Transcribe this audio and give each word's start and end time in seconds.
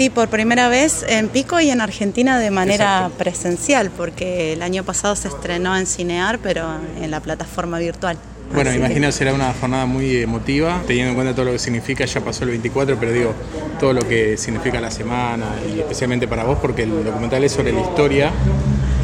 Sí, 0.00 0.08
por 0.08 0.28
primera 0.28 0.70
vez 0.70 1.04
en 1.06 1.28
Pico 1.28 1.60
y 1.60 1.68
en 1.68 1.82
Argentina 1.82 2.38
de 2.38 2.50
manera 2.50 3.10
presencial, 3.18 3.90
porque 3.90 4.54
el 4.54 4.62
año 4.62 4.82
pasado 4.82 5.14
se 5.14 5.28
estrenó 5.28 5.76
en 5.76 5.84
Cinear, 5.84 6.38
pero 6.38 6.70
en 7.02 7.10
la 7.10 7.20
plataforma 7.20 7.78
virtual. 7.78 8.16
Bueno, 8.54 8.72
imagino 8.72 9.08
que 9.08 9.12
será 9.12 9.34
una 9.34 9.52
jornada 9.52 9.84
muy 9.84 10.16
emotiva, 10.16 10.82
teniendo 10.86 11.10
en 11.10 11.16
cuenta 11.16 11.34
todo 11.34 11.44
lo 11.44 11.52
que 11.52 11.58
significa, 11.58 12.06
ya 12.06 12.22
pasó 12.22 12.44
el 12.44 12.50
24, 12.50 12.96
pero 12.98 13.12
digo, 13.12 13.34
todo 13.78 13.92
lo 13.92 14.00
que 14.00 14.38
significa 14.38 14.80
la 14.80 14.90
semana 14.90 15.56
y 15.70 15.80
especialmente 15.80 16.26
para 16.26 16.44
vos, 16.44 16.58
porque 16.62 16.84
el 16.84 17.04
documental 17.04 17.44
es 17.44 17.52
sobre 17.52 17.70
la 17.70 17.82
historia 17.82 18.32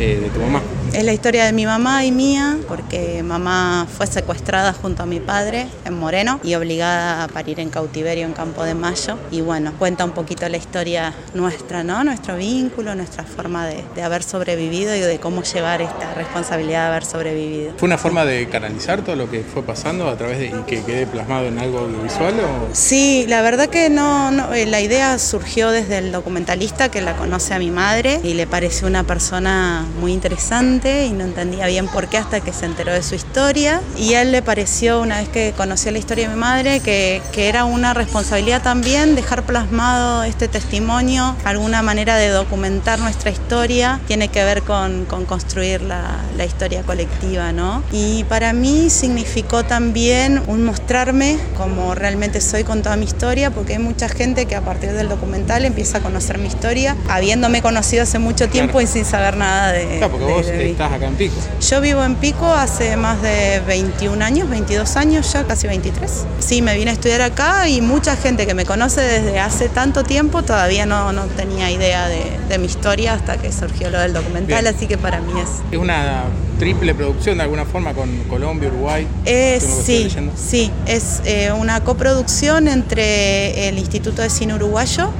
eh, 0.00 0.18
de 0.22 0.30
tu 0.30 0.40
mamá. 0.40 0.62
Es 0.96 1.04
la 1.04 1.12
historia 1.12 1.44
de 1.44 1.52
mi 1.52 1.66
mamá 1.66 2.06
y 2.06 2.10
mía, 2.10 2.56
porque 2.66 3.22
mamá 3.22 3.86
fue 3.86 4.06
secuestrada 4.06 4.72
junto 4.72 5.02
a 5.02 5.06
mi 5.06 5.20
padre 5.20 5.66
en 5.84 5.92
Moreno 5.92 6.40
y 6.42 6.54
obligada 6.54 7.22
a 7.22 7.28
parir 7.28 7.60
en 7.60 7.68
cautiverio 7.68 8.24
en 8.24 8.32
Campo 8.32 8.64
de 8.64 8.74
Mayo. 8.74 9.18
Y 9.30 9.42
bueno, 9.42 9.74
cuenta 9.78 10.06
un 10.06 10.12
poquito 10.12 10.48
la 10.48 10.56
historia 10.56 11.12
nuestra, 11.34 11.84
¿no? 11.84 12.02
Nuestro 12.02 12.38
vínculo, 12.38 12.94
nuestra 12.94 13.24
forma 13.24 13.66
de, 13.66 13.84
haber 14.02 14.22
sobrevivido 14.22 14.96
y 14.96 15.00
de 15.00 15.20
cómo 15.20 15.42
llevar 15.42 15.82
esta 15.82 16.14
responsabilidad 16.14 16.84
de 16.84 16.88
haber 16.88 17.04
sobrevivido. 17.04 17.74
¿Fue 17.76 17.88
una 17.88 17.98
forma 17.98 18.24
de 18.24 18.48
canalizar 18.48 19.02
todo 19.02 19.16
lo 19.16 19.30
que 19.30 19.42
fue 19.42 19.62
pasando 19.64 20.08
a 20.08 20.16
través 20.16 20.38
de 20.38 20.46
y 20.46 20.62
que 20.66 20.82
quede 20.82 21.06
plasmado 21.06 21.48
en 21.48 21.58
algo 21.58 21.80
audiovisual? 21.80 22.40
O? 22.40 22.74
Sí, 22.74 23.26
la 23.28 23.42
verdad 23.42 23.68
que 23.68 23.90
no, 23.90 24.30
no, 24.30 24.54
eh, 24.54 24.64
la 24.64 24.80
idea 24.80 25.18
surgió 25.18 25.72
desde 25.72 25.98
el 25.98 26.10
documentalista 26.10 26.90
que 26.90 27.02
la 27.02 27.16
conoce 27.16 27.52
a 27.52 27.58
mi 27.58 27.70
madre 27.70 28.18
y 28.22 28.32
le 28.32 28.46
pareció 28.46 28.86
una 28.86 29.04
persona 29.04 29.84
muy 30.00 30.14
interesante 30.14 30.85
y 30.86 31.10
no 31.10 31.24
entendía 31.24 31.66
bien 31.66 31.88
por 31.88 32.08
qué 32.08 32.18
hasta 32.18 32.40
que 32.40 32.52
se 32.52 32.66
enteró 32.66 32.92
de 32.92 33.02
su 33.02 33.14
historia. 33.14 33.80
Y 33.96 34.14
a 34.14 34.22
él 34.22 34.32
le 34.32 34.42
pareció, 34.42 35.00
una 35.00 35.18
vez 35.18 35.28
que 35.28 35.52
conoció 35.56 35.90
la 35.90 35.98
historia 35.98 36.28
de 36.28 36.34
mi 36.34 36.40
madre, 36.40 36.80
que, 36.80 37.20
que 37.32 37.48
era 37.48 37.64
una 37.64 37.94
responsabilidad 37.94 38.62
también 38.62 39.14
dejar 39.14 39.42
plasmado 39.42 40.22
este 40.24 40.48
testimonio, 40.48 41.34
alguna 41.44 41.82
manera 41.82 42.16
de 42.16 42.28
documentar 42.28 42.98
nuestra 42.98 43.30
historia, 43.30 44.00
tiene 44.06 44.28
que 44.28 44.44
ver 44.44 44.62
con, 44.62 45.04
con 45.06 45.24
construir 45.24 45.82
la, 45.82 46.20
la, 46.36 46.44
historia 46.44 46.82
colectiva. 46.82 47.52
¿no? 47.52 47.82
Y 47.92 48.24
para 48.24 48.52
mí 48.52 48.90
significó 48.90 49.64
también 49.64 50.42
un 50.46 50.64
mostrarme 50.64 51.38
como 51.56 51.94
realmente 51.94 52.40
soy 52.40 52.64
con 52.64 52.82
toda 52.82 52.96
mi 52.96 53.04
historia, 53.04 53.50
porque 53.50 53.74
hay 53.74 53.78
mucha 53.78 54.08
gente 54.08 54.46
que 54.46 54.54
a 54.54 54.60
partir 54.60 54.92
del 54.92 55.08
documental 55.08 55.64
empieza 55.64 55.98
a 55.98 56.00
conocer 56.00 56.38
mi 56.38 56.46
historia, 56.46 56.96
habiéndome 57.08 57.62
conocido 57.62 58.02
hace 58.02 58.18
mucho 58.18 58.48
tiempo 58.48 58.80
y 58.80 58.86
sin 58.86 59.04
saber 59.04 59.36
nada 59.36 59.72
de, 59.72 59.98
claro, 59.98 60.10
porque 60.10 60.26
vos, 60.26 60.46
estás 60.76 60.92
acá 60.92 61.06
en 61.06 61.14
Pico. 61.14 61.34
Yo 61.58 61.80
vivo 61.80 62.04
en 62.04 62.16
Pico 62.16 62.44
hace 62.52 62.98
más 62.98 63.22
de 63.22 63.62
21 63.66 64.22
años, 64.22 64.50
22 64.50 64.96
años 64.96 65.32
ya, 65.32 65.44
casi 65.44 65.66
23. 65.66 66.26
Sí, 66.38 66.60
me 66.60 66.76
vine 66.76 66.90
a 66.90 66.92
estudiar 66.92 67.22
acá 67.22 67.66
y 67.66 67.80
mucha 67.80 68.14
gente 68.14 68.46
que 68.46 68.52
me 68.52 68.66
conoce 68.66 69.00
desde 69.00 69.40
hace 69.40 69.70
tanto 69.70 70.04
tiempo 70.04 70.42
todavía 70.42 70.84
no, 70.84 71.12
no 71.12 71.24
tenía 71.28 71.70
idea 71.70 72.08
de, 72.08 72.58
mi 72.58 72.66
historia 72.66 73.14
hasta 73.14 73.36
que 73.38 73.52
surgió 73.52 73.90
lo 73.90 74.00
del 74.00 74.12
documental, 74.12 74.66
así 74.66 74.86
que 74.86 74.96
para 74.96 75.20
mí 75.20 75.32
es... 75.40 75.48
Es 75.70 75.78
una 75.78 76.24
triple 76.58 76.94
producción 76.94 77.36
de 77.36 77.44
alguna 77.44 77.64
forma 77.64 77.92
con 77.92 78.24
Colombia, 78.24 78.68
Uruguay. 78.68 79.06
Eh, 79.24 79.60
sí, 79.60 80.08
sí, 80.34 80.70
es 80.86 81.20
eh, 81.24 81.52
una 81.52 81.84
coproducción 81.84 82.68
entre 82.68 83.68
el 83.68 83.78
Instituto 83.78 84.22
de 84.22 84.30
Cine 84.30 84.54
Uruguayo, 84.54 85.10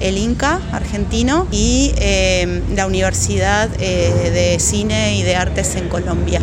el 0.00 0.18
INCA 0.18 0.60
argentino 0.72 1.46
y 1.50 1.92
eh, 1.96 2.62
la 2.74 2.86
Universidad 2.86 3.70
eh, 3.80 4.30
de 4.30 4.58
Cine 4.60 5.16
y 5.16 5.22
de 5.22 5.36
Artes 5.36 5.76
en 5.76 5.88
Colombia. 5.88 6.40